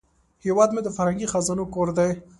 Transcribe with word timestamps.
هیواد 0.43 0.69
مې 0.73 0.81
د 0.83 0.89
فرهنګي 0.97 1.27
خزانو 1.33 1.65
کور 1.73 1.89
دی 1.97 2.09